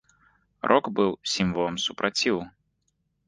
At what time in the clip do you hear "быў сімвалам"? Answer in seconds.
0.99-1.77